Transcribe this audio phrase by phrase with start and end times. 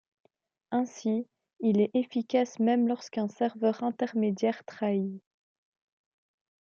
[0.71, 1.27] Ainsi,
[1.59, 5.21] il est efficace même lorsqu'un serveur intermédiaire trahit.